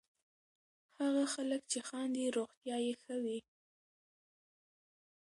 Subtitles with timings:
[1.01, 3.39] هغه خلک چې خاندي، روغتیا یې ښه وي.